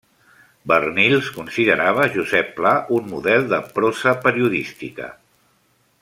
[0.71, 5.11] Barnils considerava Josep Pla un model de prosa periodística.